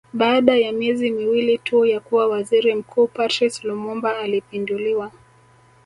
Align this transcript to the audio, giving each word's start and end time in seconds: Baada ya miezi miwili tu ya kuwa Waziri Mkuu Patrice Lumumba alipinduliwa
Baada 0.13 0.55
ya 0.57 0.71
miezi 0.71 1.11
miwili 1.11 1.57
tu 1.57 1.85
ya 1.85 1.99
kuwa 1.99 2.27
Waziri 2.27 2.75
Mkuu 2.75 3.07
Patrice 3.07 3.67
Lumumba 3.67 4.17
alipinduliwa 4.17 5.11